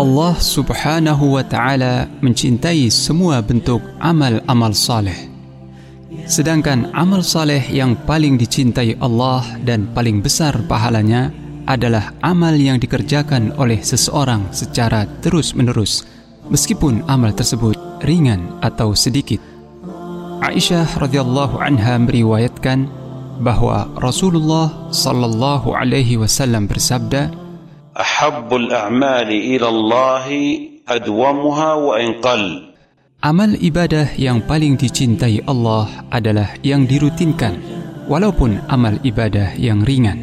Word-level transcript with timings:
Allah 0.00 0.34
Subhanahu 0.40 1.36
wa 1.36 1.44
taala 1.44 2.08
mencintai 2.24 2.88
semua 2.88 3.44
bentuk 3.44 3.84
amal-amal 4.00 4.72
saleh. 4.72 5.28
Sedangkan 6.24 6.88
amal 6.96 7.20
saleh 7.20 7.60
yang 7.68 7.98
paling 8.08 8.40
dicintai 8.40 8.96
Allah 9.02 9.44
dan 9.60 9.92
paling 9.92 10.24
besar 10.24 10.56
pahalanya 10.64 11.28
adalah 11.68 12.16
amal 12.24 12.56
yang 12.56 12.80
dikerjakan 12.80 13.52
oleh 13.60 13.82
seseorang 13.84 14.48
secara 14.54 15.04
terus-menerus 15.20 16.08
meskipun 16.48 17.04
amal 17.06 17.36
tersebut 17.36 17.76
ringan 18.02 18.56
atau 18.64 18.96
sedikit. 18.96 19.38
Aisyah 20.40 20.96
radhiyallahu 20.96 21.60
anha 21.60 22.00
meriwayatkan 22.00 22.99
bahwa 23.40 23.88
Rasulullah 23.96 24.92
sallallahu 24.92 25.72
alaihi 25.72 26.20
wasallam 26.20 26.68
bersabda, 26.68 27.32
"Ahabbul 27.96 28.68
a'mali 28.68 29.56
ila 29.56 29.66
Allah 29.72 30.26
adwamuha 30.84 31.70
wa 31.80 31.94
inqal." 31.96 32.70
Amal 33.20 33.52
ibadah 33.56 34.16
yang 34.16 34.40
paling 34.44 34.80
dicintai 34.80 35.44
Allah 35.44 36.08
adalah 36.08 36.56
yang 36.64 36.88
dirutinkan, 36.88 37.56
walaupun 38.08 38.64
amal 38.68 38.96
ibadah 39.04 39.56
yang 39.60 39.84
ringan. 39.84 40.16